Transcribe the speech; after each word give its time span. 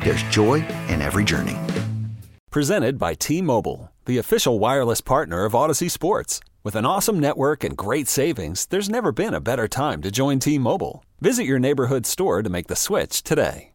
there's 0.00 0.22
joy 0.24 0.64
in 0.88 1.02
every 1.02 1.24
journey. 1.24 1.56
Presented 2.50 2.98
by 2.98 3.14
T 3.14 3.42
Mobile, 3.42 3.92
the 4.06 4.18
official 4.18 4.58
wireless 4.58 5.00
partner 5.00 5.44
of 5.44 5.54
Odyssey 5.54 5.88
Sports. 5.88 6.40
With 6.64 6.74
an 6.74 6.84
awesome 6.84 7.20
network 7.20 7.62
and 7.62 7.76
great 7.76 8.08
savings, 8.08 8.66
there's 8.66 8.88
never 8.88 9.12
been 9.12 9.34
a 9.34 9.40
better 9.40 9.68
time 9.68 10.02
to 10.02 10.10
join 10.10 10.38
T 10.38 10.58
Mobile. 10.58 11.04
Visit 11.20 11.44
your 11.44 11.58
neighborhood 11.58 12.06
store 12.06 12.42
to 12.42 12.50
make 12.50 12.66
the 12.68 12.76
switch 12.76 13.22
today. 13.22 13.72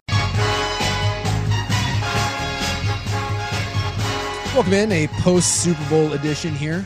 Welcome 4.53 4.73
in 4.73 4.91
a 4.91 5.07
post 5.21 5.63
Super 5.63 5.89
Bowl 5.89 6.13
edition 6.13 6.53
here. 6.55 6.85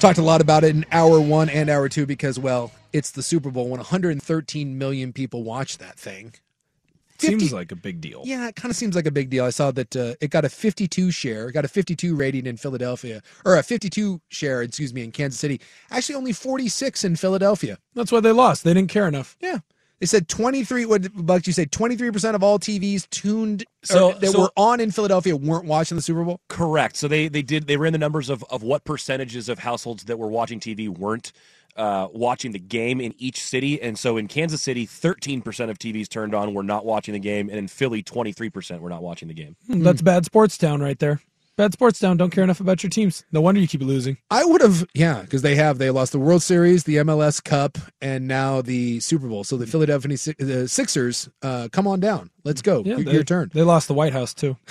Talked 0.00 0.18
a 0.18 0.22
lot 0.22 0.40
about 0.40 0.64
it 0.64 0.74
in 0.74 0.86
hour 0.92 1.20
one 1.20 1.48
and 1.48 1.68
hour 1.68 1.88
two 1.88 2.06
because, 2.06 2.38
well, 2.38 2.70
it's 2.92 3.10
the 3.10 3.22
Super 3.22 3.50
Bowl 3.50 3.68
when 3.68 3.78
113 3.78 4.78
million 4.78 5.12
people 5.12 5.42
watch 5.42 5.78
that 5.78 5.98
thing. 5.98 6.32
50 7.18 7.38
Seems 7.38 7.52
like 7.52 7.72
a 7.72 7.76
big 7.76 8.00
deal. 8.00 8.22
Yeah, 8.24 8.48
it 8.48 8.56
kind 8.56 8.70
of 8.70 8.76
seems 8.76 8.94
like 8.94 9.06
a 9.06 9.10
big 9.10 9.28
deal. 9.30 9.44
I 9.44 9.50
saw 9.50 9.70
that 9.72 9.96
uh, 9.96 10.14
it 10.20 10.30
got 10.30 10.44
a 10.44 10.48
52 10.48 11.10
share, 11.10 11.50
got 11.50 11.64
a 11.64 11.68
52 11.68 12.14
rating 12.14 12.46
in 12.46 12.56
Philadelphia, 12.56 13.22
or 13.44 13.56
a 13.56 13.62
52 13.62 14.20
share, 14.28 14.62
excuse 14.62 14.94
me, 14.94 15.02
in 15.02 15.10
Kansas 15.12 15.40
City. 15.40 15.60
Actually, 15.90 16.14
only 16.14 16.32
46 16.32 17.04
in 17.04 17.16
Philadelphia. 17.16 17.78
That's 17.94 18.12
why 18.12 18.20
they 18.20 18.32
lost. 18.32 18.64
They 18.64 18.72
didn't 18.74 18.90
care 18.90 19.08
enough. 19.08 19.36
Yeah. 19.40 19.58
They 20.00 20.06
said 20.06 20.28
23, 20.28 20.86
what, 20.86 21.26
Buck, 21.26 21.44
you 21.48 21.52
say 21.52 21.66
23% 21.66 22.36
of 22.36 22.42
all 22.44 22.60
TVs 22.60 23.10
tuned 23.10 23.64
So- 23.82 24.12
that 24.12 24.30
so- 24.30 24.42
were 24.42 24.50
on 24.56 24.78
in 24.78 24.92
Philadelphia 24.92 25.34
weren't 25.36 25.64
watching 25.64 25.96
the 25.96 26.02
Super 26.02 26.22
Bowl? 26.22 26.40
Correct. 26.48 26.96
So 26.96 27.08
they 27.08 27.26
they 27.26 27.42
did 27.42 27.66
they 27.66 27.76
ran 27.76 27.92
the 27.92 27.98
numbers 27.98 28.30
of 28.30 28.44
of 28.48 28.62
what 28.62 28.84
percentages 28.84 29.48
of 29.48 29.58
households 29.58 30.04
that 30.04 30.16
were 30.16 30.28
watching 30.28 30.60
TV 30.60 30.88
weren't 30.88 31.32
uh, 31.78 32.08
watching 32.12 32.52
the 32.52 32.58
game 32.58 33.00
in 33.00 33.14
each 33.18 33.40
city, 33.42 33.80
and 33.80 33.98
so 33.98 34.16
in 34.16 34.28
Kansas 34.28 34.60
City, 34.60 34.84
thirteen 34.84 35.40
percent 35.40 35.70
of 35.70 35.78
TVs 35.78 36.08
turned 36.08 36.34
on 36.34 36.52
were 36.54 36.62
not 36.62 36.84
watching 36.84 37.12
the 37.14 37.20
game, 37.20 37.48
and 37.48 37.58
in 37.58 37.68
Philly, 37.68 38.02
twenty 38.02 38.32
three 38.32 38.50
percent 38.50 38.82
were 38.82 38.90
not 38.90 39.02
watching 39.02 39.28
the 39.28 39.34
game. 39.34 39.56
Hmm, 39.66 39.82
That's 39.82 40.02
bad 40.02 40.24
sports 40.24 40.58
town 40.58 40.80
right 40.82 40.98
there. 40.98 41.20
Bad 41.56 41.72
sports 41.72 41.98
town. 41.98 42.16
Don't 42.16 42.30
care 42.30 42.44
enough 42.44 42.60
about 42.60 42.84
your 42.84 42.90
teams. 42.90 43.24
No 43.32 43.40
wonder 43.40 43.60
you 43.60 43.66
keep 43.66 43.80
losing. 43.82 44.16
I 44.30 44.44
would 44.44 44.60
have, 44.60 44.86
yeah, 44.94 45.22
because 45.22 45.42
they 45.42 45.56
have. 45.56 45.78
They 45.78 45.90
lost 45.90 46.12
the 46.12 46.18
World 46.20 46.40
Series, 46.40 46.84
the 46.84 46.96
MLS 46.98 47.42
Cup, 47.42 47.76
and 48.00 48.28
now 48.28 48.62
the 48.62 49.00
Super 49.00 49.26
Bowl. 49.26 49.42
So 49.42 49.56
the 49.56 49.66
Philadelphia 49.66 50.16
Sixers, 50.68 51.28
uh, 51.42 51.68
come 51.72 51.88
on 51.88 51.98
down. 51.98 52.30
Let's 52.44 52.62
go. 52.62 52.82
Yeah, 52.84 52.94
your, 52.98 53.04
they- 53.04 53.12
your 53.12 53.24
turn. 53.24 53.50
They 53.52 53.62
lost 53.62 53.88
the 53.88 53.94
White 53.94 54.12
House 54.12 54.34
too. 54.34 54.56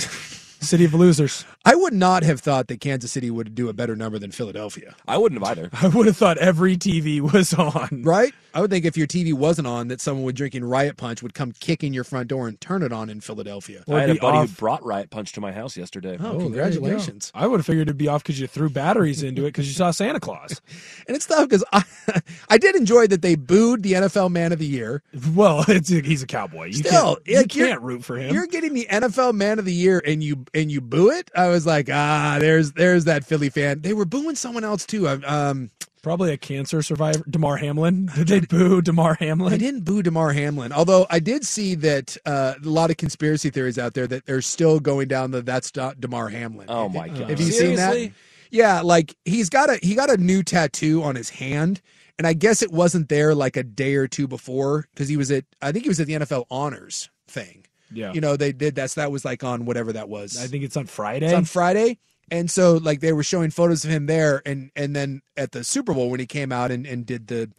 City 0.61 0.85
of 0.85 0.93
losers. 0.93 1.45
I 1.65 1.75
would 1.75 1.93
not 1.93 2.23
have 2.23 2.39
thought 2.39 2.67
that 2.67 2.79
Kansas 2.79 3.11
City 3.11 3.29
would 3.29 3.53
do 3.55 3.69
a 3.69 3.73
better 3.73 3.95
number 3.95 4.17
than 4.19 4.31
Philadelphia. 4.31 4.95
I 5.07 5.17
wouldn't 5.17 5.41
have 5.41 5.57
either. 5.57 5.69
I 5.81 5.87
would 5.87 6.05
have 6.07 6.17
thought 6.17 6.37
every 6.37 6.77
TV 6.77 7.19
was 7.19 7.53
on. 7.53 8.03
Right? 8.03 8.33
I 8.53 8.61
would 8.61 8.71
think 8.71 8.85
if 8.85 8.97
your 8.97 9.05
TV 9.05 9.33
wasn't 9.33 9.67
on, 9.67 9.89
that 9.89 10.01
someone 10.01 10.23
would 10.25 10.35
drinking 10.35 10.63
Riot 10.63 10.97
Punch 10.97 11.21
would 11.21 11.33
come 11.33 11.51
kicking 11.51 11.93
your 11.93 12.03
front 12.03 12.27
door 12.27 12.47
and 12.47 12.59
turn 12.59 12.81
it 12.81 12.91
on 12.91 13.09
in 13.09 13.21
Philadelphia. 13.21 13.83
Or 13.85 13.97
I 13.97 14.01
had 14.01 14.09
a 14.09 14.15
buddy 14.15 14.37
off. 14.37 14.49
who 14.49 14.55
brought 14.55 14.83
Riot 14.83 15.09
Punch 15.09 15.33
to 15.33 15.41
my 15.41 15.51
house 15.51 15.77
yesterday. 15.77 16.17
Oh, 16.19 16.25
oh 16.25 16.31
there 16.31 16.33
you 16.33 16.39
go. 16.39 16.43
congratulations. 16.45 17.31
I 17.35 17.45
would 17.45 17.59
have 17.59 17.65
figured 17.65 17.87
it'd 17.87 17.97
be 17.97 18.07
off 18.07 18.23
because 18.23 18.39
you 18.39 18.47
threw 18.47 18.69
batteries 18.69 19.21
into 19.21 19.43
it 19.43 19.49
because 19.49 19.67
you 19.67 19.73
saw 19.73 19.91
Santa 19.91 20.19
Claus. 20.19 20.61
And 21.07 21.15
it's 21.15 21.25
tough 21.25 21.47
because 21.47 21.63
I, 21.71 21.83
I 22.49 22.57
did 22.57 22.75
enjoy 22.75 23.07
that 23.07 23.21
they 23.21 23.35
booed 23.35 23.81
the 23.81 23.93
NFL 23.93 24.29
Man 24.29 24.51
of 24.51 24.59
the 24.59 24.65
Year. 24.65 25.03
Well, 25.33 25.63
it's 25.69 25.87
he's 25.87 26.21
a 26.21 26.27
cowboy. 26.27 26.65
You 26.67 26.73
Still, 26.73 27.15
can't, 27.25 27.55
you 27.55 27.63
can't 27.65 27.81
root 27.81 28.03
for 28.03 28.17
him. 28.17 28.33
You're 28.33 28.47
getting 28.47 28.73
the 28.73 28.85
NFL 28.91 29.33
Man 29.33 29.57
of 29.57 29.63
the 29.63 29.73
Year 29.73 30.01
and 30.05 30.21
you 30.21 30.43
and 30.53 30.71
you 30.71 30.81
boo 30.81 31.09
it. 31.09 31.29
I 31.35 31.47
was 31.49 31.65
like, 31.65 31.89
ah, 31.91 32.37
there's 32.39 32.73
there's 32.73 33.05
that 33.05 33.25
Philly 33.25 33.49
fan. 33.49 33.81
They 33.81 33.93
were 33.93 34.05
booing 34.05 34.35
someone 34.35 34.63
else 34.63 34.85
too. 34.85 35.07
Um, 35.07 35.69
Probably 36.03 36.31
a 36.31 36.37
cancer 36.37 36.81
survivor, 36.81 37.23
Damar 37.29 37.57
Hamlin. 37.57 38.05
Did 38.15 38.27
they 38.27 38.39
boo 38.39 38.81
Damar 38.81 39.15
Hamlin? 39.15 39.53
I 39.53 39.57
didn't 39.57 39.83
boo 39.83 40.01
Damar 40.01 40.31
Hamlin, 40.31 40.71
although 40.71 41.05
I 41.09 41.19
did 41.19 41.45
see 41.45 41.75
that 41.75 42.15
uh, 42.25 42.53
a 42.63 42.69
lot 42.69 42.91
of 42.91 42.97
conspiracy 42.97 43.49
theories 43.49 43.77
out 43.77 43.93
there 43.93 44.07
that 44.07 44.25
they're 44.25 44.41
still 44.41 44.79
going 44.79 45.09
down 45.09 45.31
the 45.31 45.41
that's 45.41 45.75
not 45.75 45.99
Damar 45.99 46.29
Hamlin. 46.29 46.67
Oh 46.69 46.87
my 46.87 47.09
god! 47.09 47.29
Have 47.29 47.41
you 47.41 47.51
seen 47.51 47.75
that? 47.75 48.11
Yeah, 48.51 48.81
like 48.81 49.17
he's 49.25 49.49
got 49.49 49.69
a 49.69 49.79
he 49.83 49.95
got 49.95 50.09
a 50.09 50.15
new 50.15 50.43
tattoo 50.43 51.03
on 51.03 51.15
his 51.15 51.29
hand, 51.29 51.81
and 52.17 52.25
I 52.25 52.31
guess 52.31 52.61
it 52.61 52.71
wasn't 52.71 53.09
there 53.09 53.35
like 53.35 53.57
a 53.57 53.63
day 53.63 53.95
or 53.95 54.07
two 54.07 54.27
before 54.29 54.87
because 54.93 55.09
he 55.09 55.17
was 55.17 55.29
at 55.29 55.43
I 55.61 55.73
think 55.73 55.83
he 55.83 55.89
was 55.89 55.99
at 55.99 56.07
the 56.07 56.13
NFL 56.13 56.45
honors 56.49 57.09
thing. 57.27 57.65
Yeah. 57.91 58.13
You 58.13 58.21
know, 58.21 58.35
they 58.37 58.51
did 58.51 58.75
that. 58.75 58.91
So 58.91 59.01
that 59.01 59.11
was 59.11 59.23
like 59.25 59.43
on 59.43 59.65
whatever 59.65 59.93
that 59.93 60.09
was. 60.09 60.37
I 60.41 60.47
think 60.47 60.63
it's 60.63 60.77
on 60.77 60.85
Friday. 60.85 61.25
It's 61.25 61.33
on 61.35 61.45
Friday. 61.45 61.99
And 62.29 62.51
so 62.51 62.73
like 62.75 62.99
they 62.99 63.13
were 63.13 63.23
showing 63.23 63.51
photos 63.51 63.85
of 63.85 63.91
him 63.91 64.05
there 64.05 64.41
and 64.45 64.69
and 64.75 64.95
then 64.95 65.21
at 65.37 65.53
the 65.53 65.63
Super 65.63 65.93
Bowl 65.93 66.09
when 66.09 66.19
he 66.19 66.25
came 66.25 66.51
out 66.51 66.71
and, 66.71 66.85
and 66.85 67.05
did 67.05 67.27
the 67.27 67.49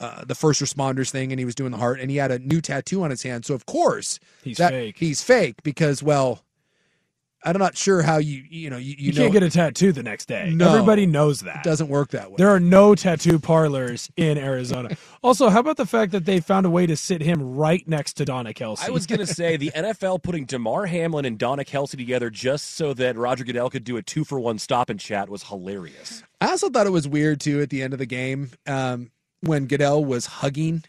uh, 0.00 0.24
the 0.24 0.34
first 0.34 0.60
responders 0.62 1.10
thing 1.10 1.32
and 1.32 1.38
he 1.38 1.44
was 1.44 1.54
doing 1.54 1.72
the 1.72 1.78
heart 1.78 1.98
and 1.98 2.10
he 2.10 2.18
had 2.18 2.30
a 2.30 2.38
new 2.38 2.60
tattoo 2.60 3.02
on 3.02 3.10
his 3.10 3.22
hand. 3.22 3.44
So 3.46 3.54
of 3.54 3.64
course 3.66 4.20
He's 4.44 4.58
that- 4.58 4.70
fake. 4.70 4.96
He's 4.98 5.22
fake 5.22 5.62
because 5.62 6.02
well 6.02 6.44
I'm 7.56 7.60
not 7.60 7.76
sure 7.76 8.02
how 8.02 8.18
you 8.18 8.44
you 8.48 8.70
know 8.70 8.76
you, 8.76 8.94
you, 8.98 9.06
You, 9.06 9.12
know 9.12 9.20
can't 9.22 9.32
get 9.32 9.42
a 9.42 9.50
tattoo 9.50 9.92
the 9.92 10.02
next 10.02 10.26
day. 10.26 10.50
No. 10.54 10.68
Everybody 10.68 11.06
knows 11.06 11.40
that. 11.40 11.56
it 11.56 11.62
doesn't 11.62 11.88
work 11.88 12.10
that 12.10 12.30
way. 12.30 12.36
There 12.38 12.48
are 12.50 12.60
no 12.60 12.94
tattoo 12.94 13.38
parlors 13.38 14.10
in 14.16 14.38
Arizona. 14.38 14.96
also, 15.22 15.48
how 15.48 15.60
about 15.60 15.76
the 15.76 15.86
fact 15.86 16.12
that 16.12 16.24
they 16.24 16.40
found 16.40 16.66
a 16.66 16.70
way 16.70 16.86
to 16.86 16.96
sit 16.96 17.20
him 17.22 17.56
right 17.56 17.86
next 17.88 18.14
to 18.14 18.24
Donna 18.24 18.52
Kelce? 18.52 18.84
I 18.86 18.90
was 18.90 19.06
going 19.06 19.18
to 19.26 19.26
say 19.26 19.56
the 19.56 19.70
NFL 19.74 20.22
putting 20.22 20.44
Damar 20.44 20.86
Hamlin 20.86 21.24
and 21.24 21.38
Donna 21.38 21.64
Kelce 21.64 21.96
together 21.96 22.30
just 22.30 22.74
so 22.74 22.94
that 22.94 23.16
Roger 23.16 23.44
Goodell 23.44 23.70
could 23.70 23.84
do 23.84 23.96
a 23.96 24.02
two 24.02 24.24
for 24.24 24.38
one 24.38 24.58
stop 24.58 24.90
and 24.90 24.98
chat 25.00 25.28
was 25.28 25.44
hilarious. 25.44 26.22
I 26.40 26.50
also 26.50 26.68
thought 26.70 26.86
it 26.86 26.90
was 26.90 27.08
weird 27.08 27.40
too 27.40 27.60
at 27.60 27.70
the 27.70 27.82
end 27.82 27.92
of 27.92 27.98
the 27.98 28.06
game 28.06 28.50
um, 28.66 29.10
when 29.40 29.66
Goodell 29.66 30.04
was 30.04 30.26
hugging 30.26 30.84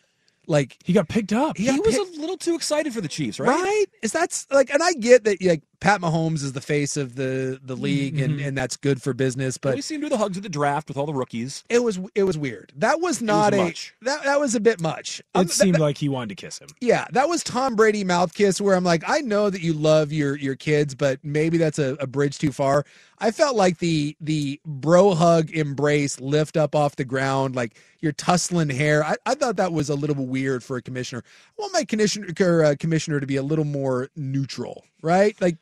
like 0.48 0.78
he 0.84 0.94
got 0.94 1.08
picked 1.08 1.31
up. 1.31 1.58
He 1.58 1.72
He, 1.72 1.80
was 1.80 1.96
picked- 1.96 2.09
a 2.09 2.09
little 2.19 2.38
too 2.38 2.56
excited 2.56 2.94
for 2.94 3.02
the 3.02 3.07
Chiefs, 3.07 3.40
right? 3.40 3.50
Right? 3.50 3.85
Is 4.02 4.12
that's 4.12 4.47
like, 4.52 4.69
and 4.72 4.81
I 4.84 4.94
get 4.94 5.24
that 5.25 5.44
like 5.44 5.63
Pat 5.80 6.02
Mahomes 6.02 6.44
is 6.44 6.52
the 6.53 6.62
face 6.62 6.97
of 6.97 7.16
the 7.16 7.59
the 7.63 7.75
league, 7.75 8.19
and 8.19 8.40
and 8.41 8.57
that's 8.57 8.75
good 8.78 9.02
for 9.02 9.13
business. 9.13 9.57
But 9.57 9.69
But 9.69 9.75
we 9.75 9.81
see 9.81 9.96
him 9.96 10.02
do 10.02 10.09
the 10.09 10.18
hugs 10.18 10.35
at 10.38 10.44
the 10.44 10.50
draft 10.50 10.88
with 10.90 10.97
all 10.97 11.06
the 11.06 11.13
rookies. 11.13 11.63
it 11.69 11.84
was 11.84 12.00
it 12.16 12.24
was 12.24 12.38
weird. 12.38 12.74
That 12.75 13.00
was 13.00 13.22
not 13.22 13.53
a 13.53 13.57
much. 13.57 13.94
that 14.02 14.24
that 14.24 14.40
was 14.40 14.56
a 14.56 14.59
bit 14.59 14.81
much. 14.81 15.22
Um, 15.35 15.46
It 15.46 15.52
seemed 15.52 15.80
like 15.80 15.97
he 15.97 16.09
wanted 16.09 16.30
to 16.30 16.35
kiss 16.35 16.59
him. 16.59 16.68
yeah, 16.81 17.06
that 17.12 17.30
was 17.30 17.44
Tom 17.44 17.75
Brady 17.75 18.03
mouth 18.03 18.34
kiss 18.34 18.59
where 18.59 18.75
I'm 18.75 18.84
like, 18.84 19.03
I 19.07 19.19
know 19.22 19.50
that 19.50 19.62
you 19.62 19.74
love 19.74 20.12
your 20.12 20.36
your 20.38 20.56
kids, 20.56 20.96
but 20.96 21.19
maybe 21.24 21.57
that's 21.57 21.80
a, 21.80 21.96
a 22.00 22.07
bridge 22.07 22.38
too 22.40 22.51
far. 22.51 22.86
I 23.19 23.31
felt 23.31 23.56
like 23.56 23.80
the 23.80 24.18
the 24.19 24.60
bro 24.65 25.13
hug 25.13 25.50
embrace 25.51 26.19
lift 26.19 26.57
up 26.57 26.75
off 26.75 26.98
the 26.98 27.06
ground, 27.06 27.56
like 27.56 27.77
your 28.01 28.12
tussling 28.13 28.69
hair. 28.69 29.04
I, 29.04 29.15
I 29.25 29.36
thought 29.36 29.57
that 29.57 29.74
was 29.74 29.89
a 29.89 29.95
little 29.95 30.25
weird 30.25 30.63
for 30.63 30.77
a 30.77 30.81
commissioner. 30.81 31.22
I 31.57 31.62
want 31.62 31.74
my 31.74 31.83
commissioner 31.83 32.09
or, 32.18 32.64
uh, 32.64 32.76
commissioner 32.80 33.20
to 33.20 33.28
be 33.28 33.36
a 33.36 33.44
little 33.44 33.66
more 33.66 34.10
neutral, 34.16 34.86
right? 35.02 35.40
Like, 35.42 35.58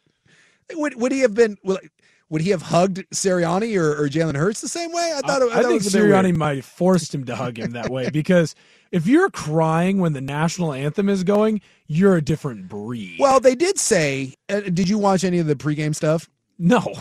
would 0.74 0.96
would 0.96 1.12
he 1.12 1.20
have 1.22 1.34
been? 1.34 1.58
Would, 1.64 1.90
would 2.30 2.42
he 2.42 2.50
have 2.50 2.62
hugged 2.62 3.06
Sirianni 3.12 3.78
or, 3.80 4.04
or 4.04 4.10
Jalen 4.10 4.36
Hurts 4.36 4.60
the 4.60 4.68
same 4.68 4.92
way? 4.92 5.14
I 5.16 5.22
thought. 5.22 5.42
it, 5.42 5.46
I, 5.46 5.60
I 5.60 5.62
thought 5.62 5.66
it 5.66 5.68
think 5.68 5.84
was 5.84 5.96
a 5.96 5.98
bit 5.98 6.04
weird. 6.08 6.26
Sirianni 6.26 6.36
might 6.36 6.58
have 6.58 6.66
forced 6.66 7.16
him 7.16 7.26
to 7.26 7.36
hug 7.36 7.58
him 7.58 7.72
that 7.72 7.90
way 7.90 8.10
because 8.10 8.54
if 8.92 9.08
you're 9.08 9.30
crying 9.30 10.00
when 10.00 10.14
the 10.14 10.22
national 10.22 10.74
anthem 10.74 11.10
is 11.10 11.24
going, 11.24 11.62
you're 11.88 12.16
a 12.18 12.22
different 12.22 12.68
breed. 12.68 13.18
Well, 13.20 13.40
they 13.40 13.56
did 13.56 13.78
say. 13.80 14.34
Uh, 14.50 14.62
did 14.62 14.90
you 14.90 14.98
watch 14.98 15.24
any 15.24 15.40
of 15.40 15.48
the 15.48 15.56
pregame 15.56 15.96
stuff? 15.96 16.30
no. 16.58 16.94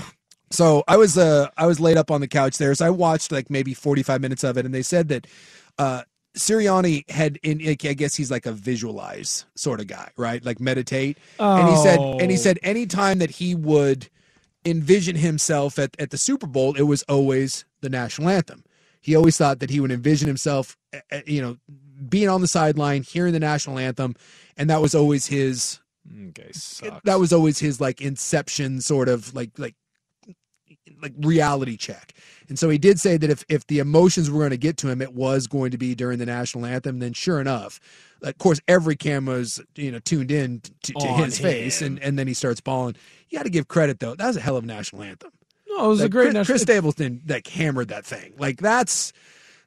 So 0.51 0.85
I 0.87 0.97
was 0.97 1.19
uh 1.19 1.49
I 1.57 1.67
was 1.67 1.81
laid 1.81 1.97
up 1.97 2.11
on 2.11 2.21
the 2.21 2.29
couch 2.29 2.59
there, 2.59 2.73
so 2.77 2.87
I 2.87 2.91
watched 2.91 3.33
like 3.33 3.51
maybe 3.51 3.75
forty 3.75 4.05
five 4.05 4.21
minutes 4.21 4.45
of 4.45 4.57
it, 4.57 4.65
and 4.65 4.73
they 4.73 4.83
said 4.83 5.09
that 5.09 5.27
uh 5.77 6.03
Sirianni 6.37 7.09
had 7.11 7.39
in 7.43 7.61
I 7.67 7.75
guess 7.75 8.15
he's 8.15 8.31
like 8.31 8.47
a 8.47 8.53
visualize 8.53 9.47
sort 9.55 9.81
of 9.81 9.87
guy, 9.87 10.11
right? 10.17 10.45
Like 10.45 10.61
meditate. 10.61 11.19
And 11.39 11.69
he 11.69 11.77
said 11.77 11.99
and 12.21 12.31
he 12.31 12.37
Oh. 12.37 12.41
said 12.41 12.59
anytime 12.63 13.19
that 13.21 13.31
he 13.31 13.55
would 13.55 14.09
envision 14.65 15.17
himself 15.17 15.79
at, 15.79 15.97
at 15.99 16.11
the 16.11 16.19
Super 16.19 16.47
Bowl, 16.47 16.75
it 16.77 16.83
was 16.83 17.03
always 17.05 17.65
the 17.81 17.89
national 17.89 18.29
anthem. 18.29 18.65
He 19.01 19.15
always 19.15 19.37
thought 19.37 19.61
that 19.61 19.71
he 19.71 19.79
would 19.81 19.93
envision 19.93 20.27
himself, 20.27 20.77
uh, 20.93 20.99
uh, 21.13 21.21
you 21.27 21.41
know, 21.41 21.57
being 22.09 22.29
on 22.29 22.41
the 22.41 22.49
sideline, 22.49 23.03
hearing 23.03 23.33
the 23.33 23.41
national 23.41 23.79
anthem, 23.79 24.15
and 24.57 24.69
that 24.69 24.83
was 24.83 24.95
always 24.95 25.27
his. 25.27 25.81
Okay, 26.29 26.51
sucks. 26.53 27.01
That 27.05 27.19
was 27.19 27.33
always 27.33 27.59
his 27.59 27.81
like 27.81 28.01
inception 28.01 28.81
sort 28.81 29.09
of 29.09 29.35
like 29.35 29.59
like 29.59 29.75
like 31.07 31.27
reality 31.27 31.77
check. 31.77 32.15
And 32.49 32.59
so 32.59 32.69
he 32.69 32.79
did 32.79 33.01
say 33.01 33.17
that 33.17 33.31
if 33.31 33.45
if 33.49 33.67
the 33.67 33.79
emotions 33.79 34.31
were 34.31 34.39
going 34.41 34.51
to 34.51 34.57
get 34.57 34.77
to 34.79 34.89
him, 34.89 35.01
it 35.03 35.13
was 35.15 35.47
going 35.47 35.71
to 35.71 35.79
be 35.79 35.95
during 35.95 36.19
the 36.19 36.27
national 36.27 36.67
anthem. 36.67 36.99
Then 36.99 37.13
sure 37.13 37.41
enough, 37.41 37.81
of 38.23 38.39
course, 38.39 38.61
every 38.69 38.97
camera's 38.97 39.61
you 39.75 39.91
know 39.91 39.99
tuned 39.99 40.31
in 40.31 40.61
to, 40.83 40.93
to 40.93 41.07
his 41.25 41.39
face, 41.39 41.83
and 41.83 41.99
and 42.01 42.19
then 42.19 42.27
he 42.27 42.35
starts 42.35 42.61
bawling. 42.61 42.97
You 43.29 43.39
got 43.39 43.45
to 43.45 43.51
give 43.51 43.69
credit 43.69 44.01
though. 44.01 44.15
That 44.15 44.27
was 44.27 44.37
a 44.37 44.41
hell 44.41 44.57
of 44.57 44.65
a 44.65 44.67
national 44.67 45.03
anthem. 45.03 45.33
no, 45.69 45.85
it 45.87 45.89
was 45.89 46.01
a 46.01 46.09
great 46.09 46.25
Chris, 46.27 46.35
national. 46.35 46.53
Chris 46.55 46.63
Stapleton 46.63 47.23
like 47.29 47.47
hammered 47.49 47.89
that 47.89 48.05
thing. 48.05 48.35
Like 48.39 48.59
that's 48.59 49.13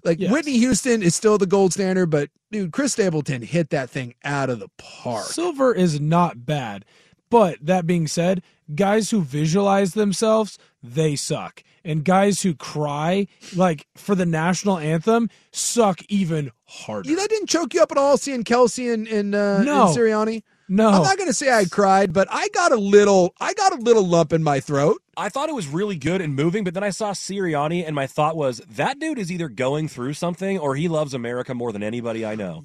like 0.04 0.20
Yes. 0.20 0.32
Whitney 0.32 0.58
Houston 0.60 1.04
is 1.04 1.16
still 1.16 1.38
the 1.38 1.46
gold 1.46 1.74
standard, 1.74 2.08
but 2.08 2.30
dude, 2.52 2.72
Chris 2.72 2.94
Stapleton 2.94 3.42
hit 3.42 3.70
that 3.72 3.90
thing 3.90 4.14
out 4.24 4.50
of 4.50 4.60
the 4.60 4.70
park. 4.78 5.26
Silver 5.26 5.74
is 5.74 6.00
not 6.00 6.46
bad. 6.46 6.86
But 7.30 7.58
that 7.62 7.86
being 7.86 8.08
said, 8.08 8.42
guys 8.74 9.12
who 9.12 9.22
visualize 9.22 9.94
themselves, 9.94 10.58
they 10.82 11.16
suck. 11.16 11.64
And 11.86 12.04
guys 12.04 12.42
who 12.42 12.56
cry, 12.56 13.28
like 13.56 13.88
for 13.96 14.14
the 14.16 14.26
national 14.26 14.78
anthem, 14.78 15.30
suck 15.52 16.02
even 16.10 16.52
harder. 16.66 17.10
you, 17.10 17.16
that 17.16 17.30
didn't 17.30 17.48
choke 17.50 17.74
you 17.74 17.82
up 17.82 17.92
at 17.92 17.98
all 17.98 18.18
seeing 18.18 18.44
Kelce 18.44 18.94
and 18.94 19.08
and, 19.08 19.34
uh, 19.34 19.64
No. 19.64 19.88
and 19.88 19.98
Sirianni. 19.98 20.44
no. 20.68 20.90
I'm 20.90 21.04
not 21.04 21.18
going 21.18 21.30
to 21.30 21.34
say 21.34 21.52
I 21.52 21.66
cried, 21.66 22.12
but 22.14 22.28
I 22.30 22.50
got 22.50 22.72
a 22.74 22.76
little, 22.78 23.34
I 23.40 23.54
got 23.54 23.72
a 23.72 23.82
little 23.82 24.06
lump 24.06 24.34
in 24.34 24.44
my 24.44 24.60
throat. 24.60 25.02
I 25.16 25.30
thought 25.30 25.50
it 25.50 25.56
was 25.56 25.68
really 25.68 25.96
good 25.98 26.22
and 26.22 26.36
moving, 26.36 26.64
but 26.64 26.74
then 26.74 26.84
I 26.84 26.92
saw 26.92 27.12
Sirianni, 27.12 27.86
and 27.86 27.96
my 27.96 28.08
thought 28.08 28.36
was 28.38 28.62
that 28.70 29.00
dude 29.00 29.18
is 29.20 29.32
either 29.32 29.50
going 29.50 29.88
through 29.88 30.14
something 30.14 30.60
or 30.60 30.76
he 30.76 30.88
loves 30.88 31.14
America 31.14 31.54
more 31.54 31.72
than 31.72 31.82
anybody 31.84 32.26
I 32.26 32.36
know. 32.36 32.64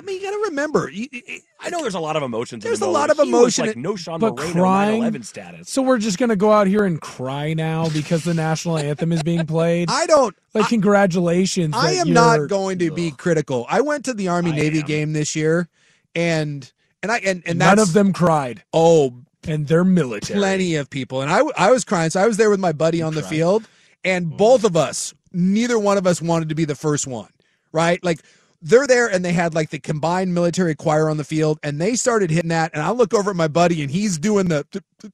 Well, 0.00 0.04
I 0.04 0.06
mean, 0.06 0.20
you 0.22 0.26
got 0.30 0.36
to 0.36 0.50
remember, 0.50 0.88
you, 0.90 1.08
you- 1.12 1.40
I 1.60 1.68
know 1.70 1.80
there's 1.82 1.94
a 1.94 2.00
lot 2.00 2.16
of 2.16 2.22
emotions. 2.22 2.64
in 2.64 2.68
There's 2.68 2.80
the 2.80 2.86
a 2.86 2.88
lot 2.88 3.10
of 3.10 3.16
He 3.18 3.20
was 3.22 3.28
emotion 3.28 3.66
like 3.66 3.76
in- 3.76 3.82
no 3.82 3.96
Sean 3.96 4.18
But 4.20 4.36
Moreno 4.36 4.52
crying- 4.52 5.02
9/11 5.02 5.24
status. 5.24 5.68
so 5.70 5.82
we're 5.82 5.98
just 5.98 6.18
gonna 6.18 6.36
go 6.36 6.50
out 6.52 6.66
here 6.66 6.84
and 6.84 7.00
cry 7.00 7.52
now 7.54 7.88
because 7.90 8.24
the 8.24 8.32
national 8.34 8.78
anthem 8.78 9.12
is 9.12 9.22
being 9.22 9.44
played. 9.46 9.90
I 9.90 10.06
don't. 10.06 10.34
like 10.54 10.68
congratulations. 10.68 11.74
I 11.76 11.92
am 11.92 12.12
not 12.12 12.48
going 12.48 12.78
to 12.80 12.90
be 12.90 13.10
critical. 13.10 13.66
I 13.68 13.80
went 13.82 14.04
to 14.06 14.14
the 14.14 14.28
Army 14.28 14.52
Navy 14.52 14.82
game 14.82 15.12
this 15.12 15.36
year, 15.36 15.68
and 16.14 16.70
and 17.02 17.12
I 17.12 17.18
and 17.18 17.42
and 17.46 17.58
None 17.58 17.76
that's 17.76 17.88
of 17.88 17.94
them 17.94 18.12
cried, 18.12 18.62
oh 18.72 19.14
and 19.46 19.66
they're 19.66 19.84
military. 19.84 20.38
plenty 20.38 20.76
of 20.76 20.88
people, 20.90 21.20
and 21.22 21.30
I 21.30 21.40
I 21.56 21.70
was 21.70 21.84
crying. 21.84 22.10
So 22.10 22.20
I 22.20 22.26
was 22.26 22.36
there 22.36 22.50
with 22.50 22.60
my 22.60 22.72
buddy 22.72 23.00
on 23.02 23.14
the 23.14 23.20
cried. 23.22 23.30
field, 23.30 23.62
Mm. 23.62 23.66
and 24.04 24.36
both 24.36 24.64
of 24.64 24.76
us, 24.76 25.14
neither 25.32 25.78
one 25.78 25.98
of 25.98 26.06
us 26.06 26.20
wanted 26.22 26.48
to 26.48 26.54
be 26.54 26.64
the 26.64 26.74
first 26.74 27.06
one, 27.06 27.28
right? 27.72 28.02
Like. 28.04 28.20
They're 28.62 28.86
there 28.86 29.08
and 29.10 29.24
they 29.24 29.32
had 29.32 29.54
like 29.54 29.70
the 29.70 29.78
combined 29.78 30.34
military 30.34 30.74
choir 30.74 31.08
on 31.08 31.16
the 31.16 31.24
field 31.24 31.58
and 31.62 31.80
they 31.80 31.94
started 31.94 32.30
hitting 32.30 32.50
that 32.50 32.72
and 32.74 32.82
I 32.82 32.90
look 32.90 33.14
over 33.14 33.30
at 33.30 33.36
my 33.36 33.48
buddy 33.48 33.82
and 33.82 33.90
he's 33.90 34.18
doing 34.18 34.48
the 34.48 34.66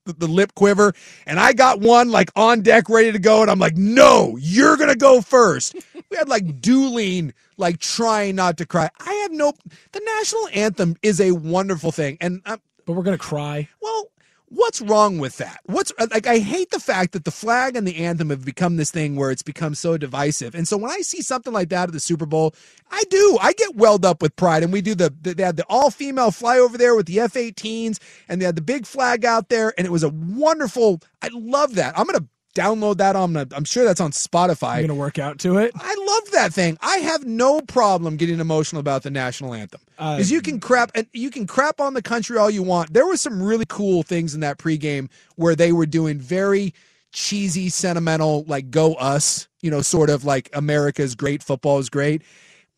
the, 0.05 0.15
the 0.15 0.27
lip 0.27 0.55
quiver 0.57 0.95
and 1.27 1.39
I 1.39 1.53
got 1.53 1.81
one 1.81 2.11
like 2.11 2.31
on 2.37 2.63
deck 2.63 2.89
ready 2.89 3.13
to 3.13 3.19
go 3.21 3.43
and 3.43 3.51
I'm 3.51 3.59
like 3.61 3.77
no 3.77 4.37
you're 4.41 4.77
going 4.77 4.91
to 4.91 4.97
go 4.97 5.21
first. 5.21 5.77
we 6.11 6.17
had 6.17 6.29
like 6.29 6.61
dueling 6.61 7.35
like 7.57 7.79
trying 7.79 8.37
not 8.37 8.59
to 8.59 8.67
cry. 8.67 8.91
I 9.01 9.13
have 9.23 9.33
no 9.33 9.53
the 9.93 10.01
national 10.19 10.49
anthem 10.55 10.97
is 11.03 11.21
a 11.21 11.33
wonderful 11.33 11.93
thing 11.93 12.19
and 12.21 12.43
i 12.47 12.57
But 12.87 12.95
we're 12.95 13.05
gonna 13.05 13.19
cry. 13.19 13.69
well, 13.81 14.09
what's 14.49 14.81
wrong 14.81 15.19
with 15.19 15.39
that? 15.39 15.61
What's 15.65 15.93
uh, 15.99 16.07
like 16.11 16.27
I 16.27 16.39
hate 16.39 16.71
the 16.71 16.81
fact 16.81 17.13
that 17.13 17.25
the 17.25 17.31
flag 17.31 17.77
and 17.77 17.87
the 17.87 17.97
anthem 17.97 18.31
have 18.31 18.45
become 18.45 18.77
this 18.77 18.91
thing 18.91 19.17
where 19.17 19.31
it's 19.31 19.43
become 19.43 19.75
so 19.75 19.97
divisive. 19.97 20.55
And 20.55 20.67
so 20.67 20.77
when 20.77 20.91
I 20.91 20.99
see 20.99 21.23
something 21.23 21.53
like 21.53 21.69
that 21.71 21.89
at 21.89 21.93
the 21.93 22.01
Super 22.01 22.27
Bowl, 22.27 22.55
I 22.91 23.03
do. 23.11 23.39
I 23.41 23.53
get 23.53 23.77
welled 23.77 24.05
up 24.05 24.23
with 24.23 24.37
pride. 24.37 24.63
And 24.63 24.73
we 24.73 24.81
do 24.81 24.95
the, 24.95 25.15
the 25.21 25.35
they 25.35 25.43
had 25.43 25.57
the 25.57 25.67
all-female 25.69 26.31
fly 26.31 26.59
over 26.59 26.79
there 26.79 26.95
with 26.95 27.07
the 27.07 27.21
F-18s 27.21 27.99
and 28.29 28.41
they 28.41 28.47
had 28.47 28.57
the 28.57 28.63
big 28.63 28.87
flag 28.87 29.25
out 29.25 29.49
there 29.49 29.75
and 29.77 29.87
it 29.87 29.91
was 29.91 30.05
a 30.05 30.11
wonderful 30.11 31.01
I 31.23 31.29
love 31.33 31.75
that. 31.75 31.99
I'm 31.99 32.07
to 32.07 32.27
download 32.57 32.97
that 32.97 33.15
on 33.15 33.37
I'm 33.37 33.65
sure 33.65 33.85
that's 33.85 34.01
on 34.01 34.11
Spotify. 34.13 34.77
I'm 34.77 34.83
gonna 34.83 34.95
work 34.95 35.19
out 35.19 35.39
to 35.41 35.59
it. 35.59 35.73
I 35.75 35.95
love 35.95 36.33
that 36.33 36.53
thing. 36.53 36.79
I 36.81 36.97
have 36.99 37.25
no 37.25 37.61
problem 37.61 38.17
getting 38.17 38.41
emotional 38.41 38.81
about 38.81 39.03
the 39.03 39.11
national 39.11 39.55
anthem. 39.55 39.81
Uh, 39.99 40.17
Because 40.17 40.33
you 40.33 40.41
can 40.41 40.59
crap 40.59 40.91
and 40.95 41.07
you 41.13 41.31
can 41.31 41.47
crap 41.47 41.81
on 41.81 41.95
the 41.95 42.03
country 42.03 42.39
all 42.39 42.51
you 42.51 42.63
want. 42.63 42.93
There 42.93 43.07
were 43.07 43.17
some 43.19 43.43
really 43.43 43.67
cool 43.69 44.03
things 44.03 44.35
in 44.35 44.41
that 44.41 44.59
pregame 44.59 45.11
where 45.37 45.55
they 45.55 45.73
were 45.73 45.87
doing 45.87 46.19
very 46.19 46.73
cheesy, 47.13 47.69
sentimental, 47.69 48.45
like 48.49 48.71
go 48.71 48.95
us, 48.95 49.49
you 49.61 49.71
know, 49.71 49.83
sort 49.83 50.11
of 50.11 50.25
like 50.25 50.49
America's 50.53 51.15
great, 51.15 51.43
football 51.43 51.79
is 51.79 51.89
great. 51.89 52.23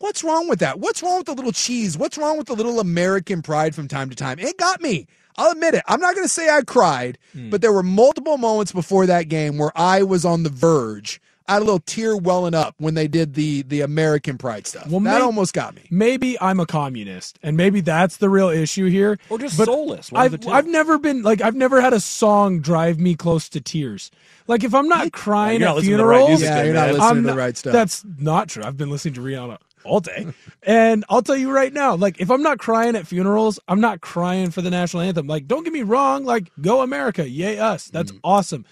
What's 0.00 0.22
wrong 0.22 0.48
with 0.48 0.60
that? 0.60 0.78
What's 0.78 1.02
wrong 1.02 1.18
with 1.18 1.26
the 1.26 1.34
little 1.34 1.52
cheese? 1.52 1.96
What's 1.98 2.16
wrong 2.18 2.38
with 2.38 2.46
the 2.46 2.54
little 2.54 2.78
American 2.78 3.42
pride 3.42 3.74
from 3.74 3.88
time 3.88 4.10
to 4.10 4.16
time? 4.16 4.38
It 4.38 4.56
got 4.56 4.80
me. 4.80 5.06
I'll 5.38 5.52
admit 5.52 5.74
it. 5.74 5.82
I'm 5.88 6.00
not 6.00 6.14
going 6.14 6.24
to 6.26 6.28
say 6.28 6.50
I 6.50 6.60
cried, 6.62 7.16
Hmm. 7.32 7.48
but 7.50 7.62
there 7.62 7.72
were 7.72 7.82
multiple 7.82 8.36
moments 8.36 8.72
before 8.72 9.06
that 9.06 9.28
game 9.30 9.56
where 9.56 9.72
I 9.76 10.02
was 10.02 10.24
on 10.26 10.42
the 10.42 10.50
verge. 10.50 11.20
I 11.50 11.54
had 11.54 11.62
a 11.62 11.64
little 11.64 11.78
tear 11.80 12.14
welling 12.14 12.52
up 12.54 12.74
when 12.76 12.92
they 12.92 13.08
did 13.08 13.32
the 13.32 13.62
the 13.62 13.80
American 13.80 14.36
pride 14.36 14.66
stuff. 14.66 14.86
Well, 14.86 15.00
that 15.00 15.18
may- 15.18 15.24
almost 15.24 15.54
got 15.54 15.74
me. 15.74 15.80
maybe 15.90 16.38
I'm 16.42 16.60
a 16.60 16.66
communist, 16.66 17.38
and 17.42 17.56
maybe 17.56 17.80
that's 17.80 18.18
the 18.18 18.28
real 18.28 18.50
issue 18.50 18.84
here. 18.90 19.18
Or 19.30 19.38
just 19.38 19.56
But 19.56 19.64
soulless. 19.64 20.10
I've. 20.14 20.46
I've 20.46 20.66
never 20.66 20.98
been 20.98 21.22
like 21.22 21.40
I've 21.40 21.54
never 21.56 21.80
had 21.80 21.94
a 21.94 22.00
song 22.00 22.60
drive 22.60 22.98
me 22.98 23.14
close 23.14 23.48
to 23.48 23.62
tears. 23.62 24.10
Like 24.46 24.62
if 24.62 24.74
I'm 24.74 24.88
not 24.88 25.12
crying 25.12 25.60
you're 25.60 25.68
not 25.70 25.72
at 25.72 25.76
listening 25.76 25.92
to 25.92 26.02
the 26.02 26.04
right 26.04 26.16
funerals, 26.18 26.40
music 26.40 26.54
Yeah, 26.54 26.62
you're 26.64 26.74
not 26.74 26.88
listening 26.88 27.08
I'm 27.08 27.22
to 27.22 27.30
the 27.30 27.36
right 27.38 27.56
stuff. 27.56 27.72
That's 27.72 28.04
not 28.18 28.48
true. 28.50 28.62
I've 28.64 28.76
been 28.76 28.90
listening 28.90 29.14
to 29.14 29.20
Rihanna 29.22 29.56
all 29.88 30.00
day, 30.00 30.26
and 30.62 31.04
I'll 31.08 31.22
tell 31.22 31.36
you 31.36 31.50
right 31.50 31.72
now, 31.72 31.94
like 31.96 32.20
if 32.20 32.30
I'm 32.30 32.42
not 32.42 32.58
crying 32.58 32.94
at 32.96 33.06
funerals, 33.06 33.58
I'm 33.68 33.80
not 33.80 34.00
crying 34.00 34.50
for 34.50 34.62
the 34.62 34.70
national 34.70 35.02
anthem. 35.02 35.26
Like 35.26 35.46
don't 35.46 35.64
get 35.64 35.72
me 35.72 35.82
wrong, 35.82 36.24
like 36.24 36.50
go 36.60 36.82
America, 36.82 37.28
yay 37.28 37.58
us, 37.58 37.86
that's 37.88 38.12
Mm. 38.12 38.20
awesome. 38.24 38.64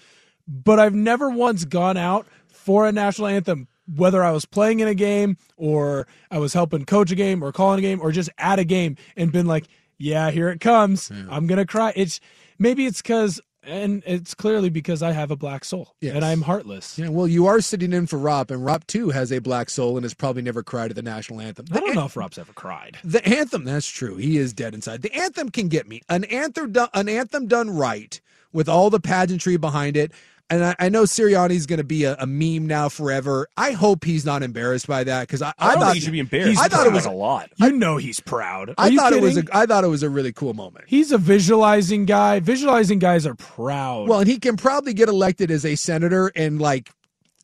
But 0.47 0.79
I've 0.79 0.93
never 0.95 1.29
once 1.29 1.65
gone 1.65 1.97
out 1.97 2.25
for 2.47 2.87
a 2.87 2.91
national 2.91 3.27
anthem. 3.27 3.67
Whether 3.95 4.21
I 4.23 4.31
was 4.31 4.45
playing 4.45 4.81
in 4.81 4.87
a 4.89 4.95
game 4.95 5.37
or 5.55 6.07
I 6.29 6.39
was 6.39 6.53
helping 6.53 6.83
coach 6.85 7.09
a 7.11 7.15
game 7.15 7.41
or 7.41 7.51
calling 7.53 7.79
a 7.79 7.81
game 7.81 8.01
or 8.01 8.11
just 8.11 8.29
at 8.37 8.59
a 8.59 8.65
game 8.65 8.97
and 9.15 9.31
been 9.31 9.45
like, 9.45 9.65
yeah, 9.97 10.29
here 10.29 10.49
it 10.49 10.59
comes. 10.59 11.09
I'm 11.29 11.47
going 11.47 11.57
to 11.57 11.65
cry. 11.65 11.93
It's 11.95 12.19
maybe 12.59 12.85
it's 12.85 13.01
because, 13.01 13.39
and 13.67 14.01
it's 14.05 14.33
clearly 14.33 14.69
because 14.69 15.03
I 15.03 15.11
have 15.11 15.29
a 15.29 15.35
black 15.35 15.65
soul 15.65 15.93
Yes. 16.01 16.15
and 16.15 16.23
I'm 16.25 16.41
heartless. 16.41 16.97
Yeah, 16.97 17.09
well, 17.09 17.27
you 17.27 17.45
are 17.47 17.61
sitting 17.61 17.93
in 17.93 18.07
for 18.07 18.17
Rob, 18.17 18.49
and 18.49 18.63
Rob 18.65 18.87
too 18.87 19.09
has 19.09 19.31
a 19.31 19.39
black 19.39 19.69
soul 19.69 19.97
and 19.97 20.03
has 20.05 20.13
probably 20.13 20.41
never 20.41 20.63
cried 20.63 20.89
at 20.89 20.95
the 20.95 21.01
national 21.01 21.41
anthem. 21.41 21.65
I 21.71 21.79
don't 21.79 21.95
know 21.95 22.05
if 22.05 22.15
Rob's 22.17 22.37
ever 22.37 22.53
cried. 22.53 22.97
The 23.03 23.23
anthem, 23.27 23.63
that's 23.65 23.87
true. 23.87 24.15
He 24.17 24.37
is 24.37 24.53
dead 24.53 24.73
inside. 24.73 25.01
The 25.01 25.13
anthem 25.13 25.49
can 25.49 25.67
get 25.67 25.87
me. 25.87 26.01
An 26.09 26.23
anthem 26.25 26.71
done, 26.71 26.89
an 26.93 27.09
anthem 27.09 27.47
done 27.47 27.69
right 27.69 28.19
with 28.53 28.69
all 28.69 28.89
the 28.89 28.99
pageantry 28.99 29.57
behind 29.57 29.97
it. 29.97 30.11
And 30.49 30.63
I, 30.63 30.75
I 30.79 30.89
know 30.89 31.03
Sirianni's 31.03 31.65
going 31.65 31.79
to 31.79 31.83
be 31.83 32.05
a, 32.05 32.15
a 32.19 32.25
meme 32.25 32.67
now 32.67 32.87
forever. 32.87 33.47
I 33.57 33.71
hope 33.71 34.05
he's 34.05 34.25
not 34.25 34.43
embarrassed 34.43 34.87
by 34.87 35.03
that 35.03 35.27
because 35.27 35.41
I, 35.41 35.49
I, 35.49 35.53
I, 35.59 35.71
don't 35.73 35.83
thought 35.83 35.95
he 35.95 35.99
should 35.99 36.13
be 36.13 36.19
embarrassed. 36.19 36.61
I 36.61 36.69
thought 36.69 36.87
it 36.87 36.93
was 36.93 37.05
a 37.05 37.11
lot. 37.11 37.49
You 37.57 37.73
know 37.73 37.97
he's 37.97 38.21
proud. 38.21 38.69
Are 38.69 38.75
I 38.77 38.87
you 38.87 38.97
thought 38.97 39.11
it 39.11 39.21
was 39.21 39.37
a? 39.37 39.43
I 39.51 39.65
thought 39.65 39.83
it 39.83 39.87
was 39.87 40.03
a 40.03 40.09
really 40.09 40.31
cool 40.31 40.53
moment. 40.53 40.85
He's 40.87 41.11
a 41.11 41.17
visualizing 41.17 42.05
guy. 42.05 42.39
Visualizing 42.39 42.99
guys 42.99 43.25
are 43.25 43.35
proud. 43.35 44.07
Well, 44.07 44.19
and 44.19 44.27
he 44.27 44.39
can 44.39 44.55
probably 44.55 44.93
get 44.93 45.09
elected 45.09 45.51
as 45.51 45.65
a 45.65 45.75
senator 45.75 46.29
in 46.29 46.59
like 46.59 46.91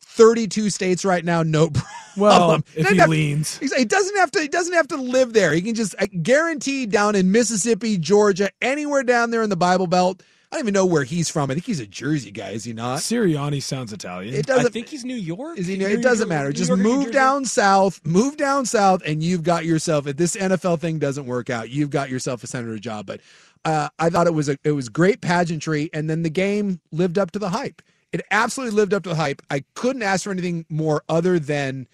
32 0.00 0.70
states 0.70 1.04
right 1.04 1.24
now. 1.24 1.42
No 1.42 1.70
well, 2.16 2.62
if 2.74 2.88
he 2.88 2.96
have- 2.96 3.08
leans. 3.10 3.58
He's- 3.58 3.72
He 3.74 3.84
doesn't 3.84 4.16
have 4.16 4.30
to. 4.30 4.40
He 4.40 4.48
doesn't 4.48 4.72
have 4.72 4.88
to 4.88 4.96
live 4.96 5.34
there. 5.34 5.52
He 5.52 5.60
can 5.60 5.74
just 5.74 5.94
uh, 5.96 6.04
I 6.04 6.06
guarantee 6.06 6.86
down 6.86 7.16
in 7.16 7.32
Mississippi, 7.32 7.98
Georgia, 7.98 8.50
anywhere 8.62 9.02
down 9.02 9.30
there 9.30 9.42
in 9.42 9.50
the 9.50 9.56
Bible 9.56 9.88
Belt. 9.88 10.22
I 10.54 10.58
don't 10.58 10.66
even 10.66 10.74
know 10.74 10.86
where 10.86 11.02
he's 11.02 11.28
from. 11.28 11.50
I 11.50 11.54
think 11.54 11.66
he's 11.66 11.80
a 11.80 11.86
Jersey 11.86 12.30
guy. 12.30 12.50
Is 12.50 12.62
he 12.62 12.72
not? 12.72 13.00
Sirianni 13.00 13.60
sounds 13.60 13.92
Italian. 13.92 14.34
It 14.34 14.46
doesn't. 14.46 14.66
I 14.66 14.68
think 14.68 14.88
he's 14.88 15.04
New 15.04 15.16
York. 15.16 15.58
Is 15.58 15.66
he? 15.66 15.76
New 15.76 15.84
It 15.88 16.00
doesn't 16.00 16.28
York- 16.28 16.28
matter. 16.28 16.48
New 16.50 16.52
Just 16.54 16.68
York 16.68 16.78
move 16.78 17.10
down 17.10 17.44
south. 17.44 18.00
Move 18.04 18.36
down 18.36 18.64
south, 18.64 19.02
and 19.04 19.20
you've 19.20 19.42
got 19.42 19.64
yourself. 19.64 20.06
If 20.06 20.16
this 20.16 20.36
NFL 20.36 20.78
thing 20.78 21.00
doesn't 21.00 21.26
work 21.26 21.50
out, 21.50 21.70
you've 21.70 21.90
got 21.90 22.08
yourself 22.08 22.44
a 22.44 22.46
senator 22.46 22.78
job. 22.78 23.04
But 23.04 23.20
uh, 23.64 23.88
I 23.98 24.10
thought 24.10 24.28
it 24.28 24.34
was 24.34 24.48
a 24.48 24.56
it 24.62 24.70
was 24.70 24.88
great 24.88 25.20
pageantry, 25.20 25.90
and 25.92 26.08
then 26.08 26.22
the 26.22 26.30
game 26.30 26.78
lived 26.92 27.18
up 27.18 27.32
to 27.32 27.40
the 27.40 27.48
hype. 27.50 27.82
It 28.12 28.20
absolutely 28.30 28.76
lived 28.76 28.94
up 28.94 29.02
to 29.02 29.08
the 29.08 29.16
hype. 29.16 29.42
I 29.50 29.64
couldn't 29.74 30.04
ask 30.04 30.22
for 30.22 30.30
anything 30.30 30.66
more 30.68 31.02
other 31.08 31.40
than 31.40 31.88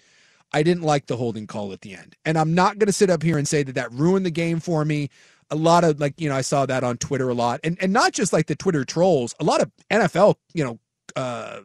I 0.53 0.61
didn't 0.61 0.83
like 0.83 1.07
the 1.07 1.17
holding 1.17 1.47
call 1.47 1.73
at 1.73 1.81
the 1.81 1.95
end, 1.95 2.15
and 2.25 2.37
I'm 2.37 2.53
not 2.53 2.77
going 2.77 2.85
to 2.87 2.93
sit 2.93 3.09
up 3.09 3.23
here 3.23 3.39
and 3.39 3.47
say 3.47 3.63
that 3.63 3.73
that 3.73 3.91
ruined 3.91 4.23
the 4.23 4.29
game 4.31 4.59
for 4.59 4.85
me. 4.85 5.09
A 5.51 5.55
lot 5.55 5.83
of 5.83 5.99
like 5.99 6.19
you 6.19 6.29
know 6.29 6.35
I 6.35 6.41
saw 6.41 6.65
that 6.65 6.83
on 6.83 6.97
Twitter 6.97 7.29
a 7.29 7.33
lot, 7.33 7.59
and 7.63 7.77
and 7.81 7.93
not 7.93 8.13
just 8.13 8.33
like 8.33 8.47
the 8.47 8.55
Twitter 8.55 8.83
trolls. 8.85 9.35
A 9.39 9.43
lot 9.43 9.61
of 9.61 9.71
NFL 9.89 10.35
you 10.53 10.63
know 10.63 10.79
uh, 11.15 11.59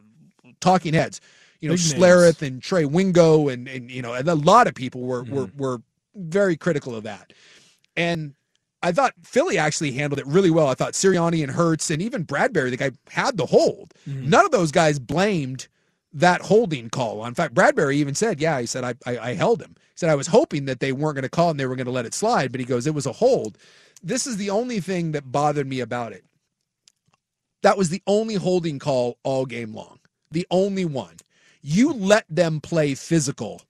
talking 0.59 0.93
heads, 0.93 1.21
you 1.61 1.69
know 1.69 1.75
Big 1.75 1.99
names. 1.99 2.41
And 2.41 2.61
Trey 2.61 2.85
Wingo, 2.85 3.47
and 3.49 3.67
and 3.67 3.89
you 3.89 4.01
know 4.01 4.13
and 4.13 4.27
a 4.27 4.35
lot 4.35 4.67
of 4.67 4.75
people 4.75 5.01
were 5.01 5.23
Mm-hmm. 5.23 5.35
were 5.35 5.49
were 5.55 5.81
very 6.15 6.57
critical 6.57 6.95
of 6.95 7.03
that, 7.03 7.33
and. 7.95 8.33
I 8.83 8.91
thought 8.91 9.15
Philly 9.23 9.57
actually 9.57 9.93
handled 9.93 10.19
it 10.19 10.27
really 10.27 10.51
well. 10.51 10.67
I 10.67 10.75
thought 10.75 10.93
Sirianni 10.93 11.41
and 11.41 11.51
Hurts 11.51 11.89
and 11.89 11.99
even 11.99 12.23
Bradberry, 12.23 12.69
the 12.69 12.77
guy 12.77 12.91
had 13.09 13.35
the 13.35 13.47
hold. 13.47 13.91
Mm-hmm. 14.07 14.29
None 14.29 14.45
of 14.45 14.51
those 14.51 14.71
guys 14.71 14.99
blamed 14.99 15.67
that 16.17 16.41
holding 16.43 16.89
call. 16.91 17.25
In 17.25 17.35
fact, 17.35 17.55
Bradberry 17.55 17.95
even 17.95 18.15
said, 18.15 18.41
"Yeah," 18.41 18.61
he 18.61 18.67
said, 18.67 18.83
"I 18.85 18.95
I, 19.07 19.19
I 19.31 19.35
held 19.35 19.61
him." 19.61 19.75
He 19.77 19.93
said, 19.97 20.09
"I 20.11 20.15
was 20.15 20.27
hoping 20.27 20.65
that 20.65 20.81
they 20.81 20.93
weren't 20.93 21.15
going 21.15 21.23
to 21.23 21.29
call 21.29 21.51
and 21.51 21.59
they 21.59 21.67
were 21.67 21.77
going 21.77 21.87
to 21.87 21.91
let 21.93 22.07
it 22.07 22.15
slide," 22.15 22.51
but 22.51 22.61
he 22.61 22.65
goes, 22.67 22.87
"It 22.87 22.95
was 22.95 23.07
a 23.07 23.13
hold." 23.13 23.57
This 24.03 24.27
is 24.27 24.37
the 24.37 24.51
only 24.51 24.81
thing 24.81 25.13
that 25.13 25.31
bothered 25.31 25.67
me 25.67 25.81
about 25.81 26.13
it. 26.13 26.25
That 27.63 27.77
was 27.77 27.89
the 27.89 28.03
only 28.07 28.35
holding 28.35 28.79
call 28.79 29.17
all 29.23 29.45
game 29.45 29.73
long. 29.73 29.99
The 30.31 30.47
only 30.51 30.85
one. 30.85 31.17
You 31.61 31.93
let 31.93 32.25
them 32.29 32.61
play 32.61 32.95
physical 32.95 33.61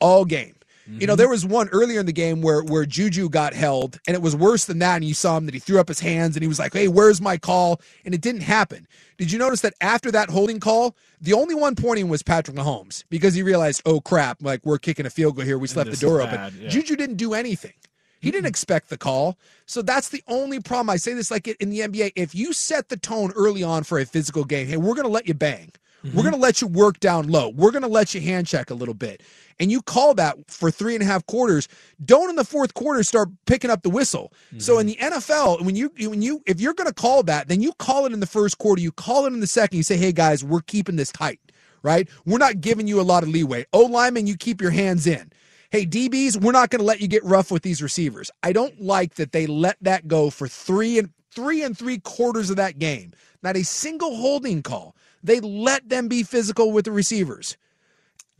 all 0.00 0.26
game. 0.26 0.56
Mm-hmm. 0.88 1.00
You 1.00 1.06
know, 1.06 1.12
mm-hmm. 1.12 1.18
there 1.18 1.28
was 1.28 1.44
one 1.44 1.68
earlier 1.68 2.00
in 2.00 2.06
the 2.06 2.12
game 2.12 2.40
where 2.40 2.62
where 2.62 2.86
Juju 2.86 3.28
got 3.28 3.52
held, 3.52 4.00
and 4.06 4.14
it 4.14 4.22
was 4.22 4.34
worse 4.34 4.64
than 4.64 4.78
that. 4.78 4.96
And 4.96 5.04
you 5.04 5.14
saw 5.14 5.36
him 5.36 5.44
that 5.46 5.54
he 5.54 5.60
threw 5.60 5.78
up 5.78 5.88
his 5.88 6.00
hands 6.00 6.34
and 6.34 6.42
he 6.42 6.48
was 6.48 6.58
like, 6.58 6.72
"Hey, 6.72 6.88
where's 6.88 7.20
my 7.20 7.36
call?" 7.36 7.80
And 8.04 8.14
it 8.14 8.20
didn't 8.20 8.42
happen. 8.42 8.86
Did 9.18 9.30
you 9.30 9.38
notice 9.38 9.60
that 9.62 9.74
after 9.80 10.10
that 10.12 10.30
holding 10.30 10.60
call, 10.60 10.96
the 11.20 11.34
only 11.34 11.54
one 11.54 11.74
pointing 11.74 12.08
was 12.08 12.22
Patrick 12.22 12.56
Mahomes 12.56 13.04
because 13.10 13.34
he 13.34 13.42
realized, 13.42 13.82
"Oh 13.84 14.00
crap! 14.00 14.42
Like 14.42 14.64
we're 14.64 14.78
kicking 14.78 15.04
a 15.04 15.10
field 15.10 15.36
goal 15.36 15.44
here. 15.44 15.58
We 15.58 15.68
left 15.68 15.90
the 15.90 15.96
door 15.96 16.22
open." 16.22 16.54
Yeah. 16.58 16.68
Juju 16.68 16.96
didn't 16.96 17.16
do 17.16 17.34
anything. 17.34 17.74
He 18.20 18.30
didn't 18.30 18.46
expect 18.46 18.88
the 18.88 18.98
call. 18.98 19.38
So 19.66 19.82
that's 19.82 20.08
the 20.08 20.22
only 20.26 20.60
problem. 20.60 20.90
I 20.90 20.96
say 20.96 21.14
this 21.14 21.30
like 21.30 21.46
in 21.46 21.70
the 21.70 21.80
NBA. 21.80 22.12
If 22.16 22.34
you 22.34 22.52
set 22.52 22.88
the 22.88 22.96
tone 22.96 23.32
early 23.36 23.62
on 23.62 23.84
for 23.84 23.98
a 23.98 24.06
physical 24.06 24.44
game, 24.44 24.66
hey, 24.66 24.76
we're 24.76 24.94
going 24.94 25.06
to 25.06 25.12
let 25.12 25.28
you 25.28 25.34
bang. 25.34 25.72
Mm-hmm. 26.04 26.16
We're 26.16 26.22
going 26.22 26.34
to 26.34 26.40
let 26.40 26.60
you 26.60 26.68
work 26.68 27.00
down 27.00 27.28
low. 27.28 27.48
We're 27.48 27.70
going 27.70 27.82
to 27.82 27.88
let 27.88 28.14
you 28.14 28.20
hand 28.20 28.46
check 28.46 28.70
a 28.70 28.74
little 28.74 28.94
bit. 28.94 29.22
And 29.58 29.70
you 29.72 29.82
call 29.82 30.14
that 30.14 30.36
for 30.48 30.70
three 30.70 30.94
and 30.94 31.02
a 31.02 31.06
half 31.06 31.26
quarters. 31.26 31.68
Don't 32.04 32.30
in 32.30 32.36
the 32.36 32.44
fourth 32.44 32.74
quarter 32.74 33.02
start 33.02 33.28
picking 33.46 33.70
up 33.70 33.82
the 33.82 33.90
whistle. 33.90 34.32
Mm-hmm. 34.48 34.60
So 34.60 34.78
in 34.78 34.86
the 34.86 34.96
NFL, 34.96 35.64
when 35.64 35.74
you 35.74 35.90
when 35.98 36.22
you 36.22 36.42
if 36.46 36.60
you're 36.60 36.74
going 36.74 36.88
to 36.88 36.94
call 36.94 37.22
that, 37.24 37.48
then 37.48 37.60
you 37.60 37.72
call 37.74 38.06
it 38.06 38.12
in 38.12 38.20
the 38.20 38.26
first 38.26 38.58
quarter. 38.58 38.80
You 38.80 38.92
call 38.92 39.24
it 39.26 39.32
in 39.32 39.40
the 39.40 39.46
second. 39.46 39.76
You 39.76 39.82
say, 39.82 39.96
hey 39.96 40.12
guys, 40.12 40.44
we're 40.44 40.60
keeping 40.60 40.96
this 40.96 41.10
tight. 41.10 41.40
Right? 41.82 42.08
We're 42.26 42.38
not 42.38 42.60
giving 42.60 42.86
you 42.88 43.00
a 43.00 43.02
lot 43.02 43.22
of 43.22 43.28
leeway. 43.28 43.64
Oh 43.72 43.84
lineman, 43.84 44.26
you 44.26 44.36
keep 44.36 44.60
your 44.60 44.72
hands 44.72 45.06
in 45.06 45.32
hey, 45.70 45.84
DBs, 45.84 46.42
we're 46.42 46.52
not 46.52 46.70
going 46.70 46.80
to 46.80 46.86
let 46.86 47.00
you 47.00 47.08
get 47.08 47.22
rough 47.24 47.50
with 47.50 47.62
these 47.62 47.82
receivers. 47.82 48.30
I 48.42 48.52
don't 48.52 48.80
like 48.80 49.16
that 49.16 49.32
they 49.32 49.46
let 49.46 49.76
that 49.82 50.08
go 50.08 50.30
for 50.30 50.48
three 50.48 50.98
and 50.98 51.10
three 51.38 51.62
and 51.62 51.78
three 51.78 51.98
quarters 51.98 52.50
of 52.50 52.56
that 52.56 52.80
game. 52.80 53.12
Not 53.44 53.56
a 53.56 53.62
single 53.62 54.16
holding 54.16 54.60
call. 54.60 54.96
They 55.22 55.38
let 55.38 55.88
them 55.88 56.08
be 56.08 56.24
physical 56.24 56.72
with 56.72 56.84
the 56.84 56.90
receivers. 56.90 57.56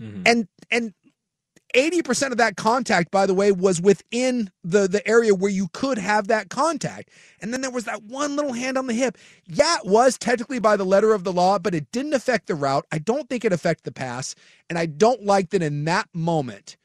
Mm-hmm. 0.01 0.23
And 0.27 0.49
and 0.71 0.95
80% 1.75 2.33
of 2.33 2.39
that 2.39 2.57
contact, 2.57 3.11
by 3.11 3.27
the 3.27 3.35
way, 3.35 3.53
was 3.53 3.81
within 3.81 4.51
the, 4.65 4.89
the 4.89 5.07
area 5.07 5.35
where 5.35 5.51
you 5.51 5.69
could 5.75 5.99
have 5.99 6.29
that 6.29 6.49
contact. 6.49 7.11
And 7.43 7.53
then 7.53 7.61
there 7.61 7.71
was 7.71 7.85
that 7.85 8.05
one 8.05 8.37
little 8.37 8.55
hand 8.55 8.79
on 8.79 8.87
the 8.87 8.95
hip. 8.95 9.19
Yeah, 9.47 9.77
it 9.77 9.87
was 9.87 10.17
technically 10.17 10.61
by 10.61 10.77
the 10.77 10.87
letter 10.87 11.13
of 11.13 11.25
the 11.25 11.33
law, 11.33 11.59
but 11.59 11.75
it 11.75 11.93
didn't 11.93 12.15
affect 12.15 12.47
the 12.47 12.55
route. 12.55 12.87
I 12.91 12.99
don't 12.99 13.29
think 13.29 13.45
it 13.45 13.53
affected 13.53 13.85
the 13.85 13.93
pass. 13.93 14.35
And 14.71 14.79
I 14.79 14.87
don't 14.87 15.25
like 15.25 15.51
that 15.51 15.63
in 15.63 15.85
that 15.85 16.09
moment 16.15 16.79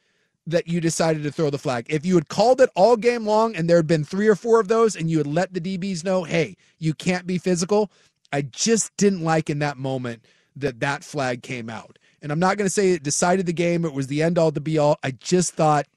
that 0.45 0.67
you 0.67 0.81
decided 0.81 1.23
to 1.23 1.31
throw 1.31 1.49
the 1.49 1.57
flag. 1.57 1.85
If 1.89 2.05
you 2.05 2.15
had 2.15 2.27
called 2.27 2.59
it 2.59 2.69
all 2.75 2.97
game 2.97 3.25
long 3.25 3.55
and 3.55 3.69
there 3.69 3.77
had 3.77 3.87
been 3.87 4.03
three 4.03 4.27
or 4.27 4.35
four 4.35 4.59
of 4.59 4.67
those 4.67 4.95
and 4.95 5.09
you 5.09 5.17
had 5.17 5.27
let 5.27 5.53
the 5.53 5.61
DBs 5.61 6.03
know, 6.03 6.23
hey, 6.23 6.57
you 6.79 6.93
can't 6.93 7.25
be 7.25 7.37
physical, 7.37 7.91
I 8.31 8.41
just 8.41 8.95
didn't 8.97 9.23
like 9.23 9.49
in 9.49 9.59
that 9.59 9.77
moment 9.77 10.25
that 10.55 10.79
that 10.81 11.03
flag 11.03 11.43
came 11.43 11.69
out. 11.69 11.97
And 12.21 12.31
I'm 12.31 12.39
not 12.39 12.57
going 12.57 12.65
to 12.65 12.73
say 12.73 12.91
it 12.91 13.03
decided 13.03 13.45
the 13.45 13.53
game, 13.53 13.85
it 13.85 13.93
was 13.93 14.07
the 14.07 14.23
end 14.23 14.37
all 14.37 14.51
to 14.51 14.61
be 14.61 14.77
all. 14.77 14.97
I 15.03 15.11
just 15.11 15.53
thought 15.53 15.87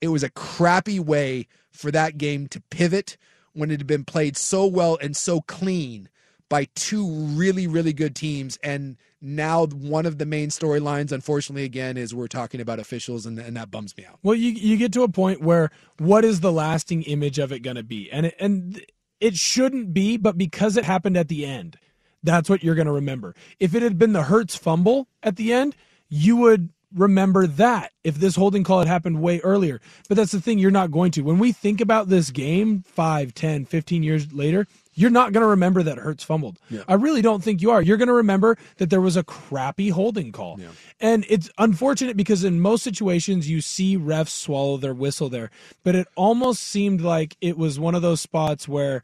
it 0.00 0.08
was 0.08 0.22
a 0.22 0.30
crappy 0.30 1.00
way 1.00 1.46
for 1.70 1.90
that 1.90 2.18
game 2.18 2.46
to 2.48 2.60
pivot 2.70 3.16
when 3.52 3.70
it 3.70 3.80
had 3.80 3.86
been 3.86 4.04
played 4.04 4.36
so 4.36 4.66
well 4.66 4.98
and 5.00 5.16
so 5.16 5.40
clean 5.42 6.08
by 6.48 6.66
two 6.74 7.08
really, 7.10 7.66
really 7.66 7.92
good 7.92 8.14
teams. 8.14 8.58
And 8.62 8.96
now 9.20 9.66
one 9.66 10.06
of 10.06 10.18
the 10.18 10.26
main 10.26 10.50
storylines, 10.50 11.12
unfortunately, 11.12 11.64
again, 11.64 11.96
is 11.96 12.14
we're 12.14 12.28
talking 12.28 12.60
about 12.60 12.78
officials, 12.78 13.26
and, 13.26 13.38
and 13.38 13.56
that 13.56 13.70
bums 13.70 13.96
me 13.96 14.04
out. 14.04 14.18
Well, 14.22 14.34
you 14.34 14.50
you 14.50 14.76
get 14.76 14.92
to 14.92 15.02
a 15.02 15.08
point 15.08 15.40
where 15.40 15.70
what 15.98 16.24
is 16.24 16.40
the 16.40 16.52
lasting 16.52 17.02
image 17.02 17.38
of 17.38 17.52
it 17.52 17.60
going 17.60 17.76
to 17.76 17.82
be? 17.82 18.10
And 18.10 18.26
it, 18.26 18.34
and 18.38 18.84
it 19.20 19.36
shouldn't 19.36 19.94
be, 19.94 20.16
but 20.16 20.36
because 20.36 20.76
it 20.76 20.84
happened 20.84 21.16
at 21.16 21.28
the 21.28 21.46
end, 21.46 21.78
that's 22.22 22.50
what 22.50 22.62
you're 22.62 22.74
going 22.74 22.86
to 22.86 22.92
remember. 22.92 23.34
If 23.58 23.74
it 23.74 23.82
had 23.82 23.98
been 23.98 24.12
the 24.12 24.24
Hurts 24.24 24.56
fumble 24.56 25.08
at 25.22 25.36
the 25.36 25.52
end, 25.52 25.76
you 26.08 26.36
would 26.36 26.70
remember 26.94 27.46
that 27.46 27.92
if 28.04 28.16
this 28.16 28.36
holding 28.36 28.64
call 28.64 28.78
had 28.78 28.88
happened 28.88 29.20
way 29.20 29.40
earlier. 29.40 29.80
But 30.08 30.16
that's 30.16 30.32
the 30.32 30.40
thing, 30.40 30.58
you're 30.58 30.70
not 30.70 30.90
going 30.90 31.10
to. 31.12 31.22
When 31.22 31.38
we 31.38 31.52
think 31.52 31.80
about 31.80 32.08
this 32.08 32.30
game 32.30 32.84
5, 32.86 33.34
10, 33.34 33.64
15 33.64 34.02
years 34.02 34.32
later, 34.32 34.66
you're 34.94 35.10
not 35.10 35.32
going 35.32 35.42
to 35.42 35.48
remember 35.48 35.82
that 35.82 35.98
Hurts 35.98 36.24
fumbled. 36.24 36.58
Yeah. 36.70 36.82
I 36.88 36.94
really 36.94 37.22
don't 37.22 37.42
think 37.42 37.60
you 37.60 37.70
are. 37.70 37.82
You're 37.82 37.96
going 37.96 38.08
to 38.08 38.14
remember 38.14 38.56
that 38.76 38.90
there 38.90 39.00
was 39.00 39.16
a 39.16 39.24
crappy 39.24 39.90
holding 39.90 40.32
call. 40.32 40.58
Yeah. 40.58 40.68
And 41.00 41.24
it's 41.28 41.50
unfortunate 41.58 42.16
because 42.16 42.44
in 42.44 42.60
most 42.60 42.82
situations 42.82 43.48
you 43.48 43.60
see 43.60 43.98
refs 43.98 44.28
swallow 44.28 44.76
their 44.76 44.94
whistle 44.94 45.28
there, 45.28 45.50
but 45.82 45.94
it 45.94 46.08
almost 46.16 46.62
seemed 46.62 47.00
like 47.00 47.36
it 47.40 47.56
was 47.56 47.78
one 47.78 47.94
of 47.94 48.02
those 48.02 48.20
spots 48.20 48.68
where 48.68 49.02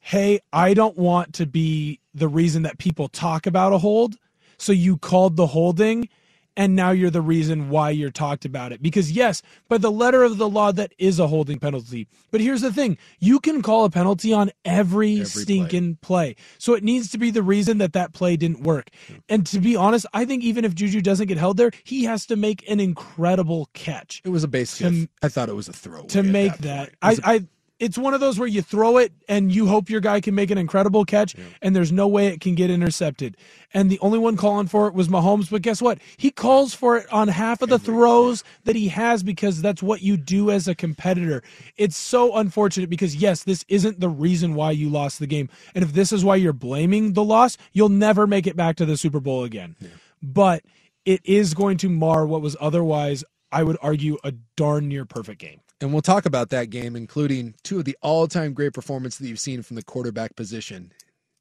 hey, 0.00 0.40
I 0.52 0.74
don't 0.74 0.96
want 0.96 1.34
to 1.34 1.46
be 1.46 2.00
the 2.14 2.28
reason 2.28 2.62
that 2.62 2.78
people 2.78 3.08
talk 3.08 3.46
about 3.46 3.72
a 3.72 3.78
hold, 3.78 4.16
so 4.56 4.72
you 4.72 4.96
called 4.96 5.36
the 5.36 5.48
holding 5.48 6.08
and 6.58 6.74
now 6.74 6.90
you're 6.90 7.08
the 7.08 7.22
reason 7.22 7.70
why 7.70 7.88
you're 7.90 8.10
talked 8.10 8.44
about 8.44 8.72
it. 8.72 8.82
Because, 8.82 9.12
yes, 9.12 9.42
by 9.68 9.78
the 9.78 9.92
letter 9.92 10.24
of 10.24 10.38
the 10.38 10.48
law, 10.48 10.72
that 10.72 10.92
is 10.98 11.20
a 11.20 11.28
holding 11.28 11.60
penalty. 11.60 12.08
But 12.32 12.40
here's 12.40 12.62
the 12.62 12.72
thing 12.72 12.98
you 13.20 13.38
can 13.38 13.62
call 13.62 13.84
a 13.84 13.90
penalty 13.90 14.32
on 14.32 14.50
every, 14.64 15.20
every 15.20 15.24
stinking 15.24 15.98
play. 16.02 16.34
play. 16.34 16.44
So 16.58 16.74
it 16.74 16.82
needs 16.82 17.10
to 17.12 17.18
be 17.18 17.30
the 17.30 17.44
reason 17.44 17.78
that 17.78 17.92
that 17.92 18.12
play 18.12 18.36
didn't 18.36 18.64
work. 18.64 18.90
Yeah. 19.08 19.16
And 19.28 19.46
to 19.46 19.60
be 19.60 19.76
honest, 19.76 20.04
I 20.12 20.24
think 20.24 20.42
even 20.42 20.64
if 20.64 20.74
Juju 20.74 21.00
doesn't 21.00 21.28
get 21.28 21.38
held 21.38 21.56
there, 21.56 21.70
he 21.84 22.04
has 22.04 22.26
to 22.26 22.36
make 22.36 22.68
an 22.68 22.80
incredible 22.80 23.70
catch. 23.72 24.20
It 24.24 24.30
was 24.30 24.42
a 24.42 24.48
base 24.48 24.76
to, 24.78 25.08
I 25.22 25.28
thought 25.28 25.48
it 25.48 25.54
was 25.54 25.68
a 25.68 25.72
throw. 25.72 26.02
To 26.06 26.24
make 26.24 26.58
that. 26.58 26.90
that. 26.90 26.90
I, 27.00 27.12
a- 27.12 27.18
I 27.24 27.46
it's 27.78 27.96
one 27.96 28.14
of 28.14 28.20
those 28.20 28.38
where 28.38 28.48
you 28.48 28.62
throw 28.62 28.96
it 28.98 29.12
and 29.28 29.52
you 29.52 29.66
hope 29.66 29.88
your 29.88 30.00
guy 30.00 30.20
can 30.20 30.34
make 30.34 30.50
an 30.50 30.58
incredible 30.58 31.04
catch 31.04 31.36
yeah. 31.36 31.44
and 31.62 31.76
there's 31.76 31.92
no 31.92 32.08
way 32.08 32.26
it 32.26 32.40
can 32.40 32.54
get 32.54 32.70
intercepted. 32.70 33.36
And 33.72 33.90
the 33.90 34.00
only 34.00 34.18
one 34.18 34.36
calling 34.36 34.66
for 34.66 34.88
it 34.88 34.94
was 34.94 35.08
Mahomes, 35.08 35.50
but 35.50 35.62
guess 35.62 35.80
what? 35.80 35.98
He 36.16 36.30
calls 36.30 36.74
for 36.74 36.96
it 36.96 37.12
on 37.12 37.28
half 37.28 37.62
of 37.62 37.68
the 37.68 37.78
throws 37.78 38.42
that 38.64 38.74
he 38.74 38.88
has 38.88 39.22
because 39.22 39.62
that's 39.62 39.82
what 39.82 40.02
you 40.02 40.16
do 40.16 40.50
as 40.50 40.66
a 40.66 40.74
competitor. 40.74 41.42
It's 41.76 41.96
so 41.96 42.36
unfortunate 42.36 42.90
because 42.90 43.14
yes, 43.14 43.44
this 43.44 43.64
isn't 43.68 44.00
the 44.00 44.08
reason 44.08 44.54
why 44.54 44.72
you 44.72 44.88
lost 44.88 45.18
the 45.18 45.26
game. 45.26 45.48
And 45.74 45.84
if 45.84 45.92
this 45.92 46.12
is 46.12 46.24
why 46.24 46.36
you're 46.36 46.52
blaming 46.52 47.12
the 47.12 47.24
loss, 47.24 47.56
you'll 47.72 47.90
never 47.90 48.26
make 48.26 48.46
it 48.46 48.56
back 48.56 48.76
to 48.76 48.86
the 48.86 48.96
Super 48.96 49.20
Bowl 49.20 49.44
again. 49.44 49.76
Yeah. 49.80 49.88
But 50.22 50.62
it 51.04 51.20
is 51.24 51.54
going 51.54 51.78
to 51.78 51.88
mar 51.88 52.26
what 52.26 52.42
was 52.42 52.56
otherwise 52.60 53.24
I 53.50 53.62
would 53.62 53.78
argue 53.80 54.18
a 54.24 54.32
darn 54.56 54.88
near 54.88 55.04
perfect 55.04 55.40
game. 55.40 55.60
And 55.80 55.92
we'll 55.92 56.02
talk 56.02 56.26
about 56.26 56.50
that 56.50 56.70
game, 56.70 56.96
including 56.96 57.54
two 57.62 57.78
of 57.78 57.84
the 57.84 57.96
all 58.02 58.26
time 58.26 58.52
great 58.52 58.72
performances 58.72 59.18
that 59.20 59.28
you've 59.28 59.38
seen 59.38 59.62
from 59.62 59.76
the 59.76 59.82
quarterback 59.82 60.34
position. 60.34 60.92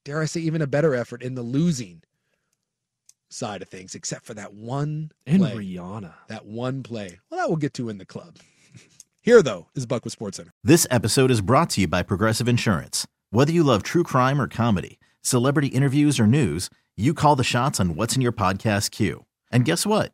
Dare 0.06 0.22
I 0.22 0.26
say, 0.26 0.42
even 0.42 0.62
a 0.62 0.68
better 0.68 0.96
effort 0.96 1.24
in 1.24 1.36
the 1.36 1.42
losing 1.42 2.04
side 3.30 3.62
of 3.62 3.68
things, 3.68 3.96
except 3.96 4.26
for 4.26 4.34
that 4.36 4.54
one 4.54 5.12
and 5.26 5.40
play, 5.40 5.56
Rihanna. 5.56 6.14
That 6.28 6.46
one 6.46 6.84
play. 6.84 7.20
Well, 7.30 7.40
that 7.40 7.50
we'll 7.50 7.58
get 7.58 7.74
to 7.76 7.90
in 7.90 7.98
the 7.98 8.06
club. 8.06 8.38
Here, 9.22 9.42
though, 9.42 9.68
is 9.76 9.86
Buck 9.86 10.04
with 10.04 10.14
Sports 10.14 10.38
Center. 10.38 10.54
This 10.64 10.88
episode 10.90 11.32
is 11.32 11.42
brought 11.42 11.72
to 11.72 11.82
you 11.82 11.88
by 11.88 12.04
Progressive 12.04 12.48
Insurance. 12.48 13.08
Whether 13.32 13.52
you 13.52 13.64
love 13.64 13.84
true 13.84 14.04
crime 14.04 14.40
or 14.40 14.48
comedy, 14.48 15.00
celebrity 15.22 15.68
interviews 15.68 16.20
or 16.20 16.28
news, 16.28 16.70
you 16.96 17.14
call 17.14 17.36
the 17.36 17.44
shots 17.44 17.80
on 17.80 17.96
what's 17.96 18.16
in 18.16 18.22
your 18.22 18.32
podcast 18.32 18.92
queue. 18.92 19.26
And 19.52 19.66
guess 19.66 19.86
what? 19.86 20.14